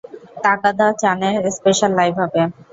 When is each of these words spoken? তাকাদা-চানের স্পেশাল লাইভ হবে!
তাকাদা-চানের 0.43 1.35
স্পেশাল 1.55 1.91
লাইভ 1.99 2.13
হবে! 2.21 2.41